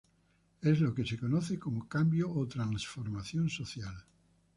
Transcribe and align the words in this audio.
Es 0.63 0.79
lo 0.79 0.95
que 0.95 1.05
se 1.05 1.19
conoce 1.19 1.59
como 1.59 1.87
cambio 1.87 2.31
o 2.31 2.47
transformación 2.47 3.51
social. 3.51 4.03